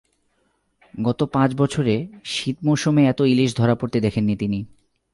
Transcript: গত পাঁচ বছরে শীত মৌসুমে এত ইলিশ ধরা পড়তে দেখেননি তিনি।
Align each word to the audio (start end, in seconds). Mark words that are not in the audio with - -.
গত 0.93 1.23
পাঁচ 1.23 1.49
বছরে 1.55 1.95
শীত 2.25 2.57
মৌসুমে 2.63 3.03
এত 3.07 3.19
ইলিশ 3.21 3.49
ধরা 3.55 3.75
পড়তে 3.75 3.97
দেখেননি 3.99 4.35
তিনি। 4.35 4.59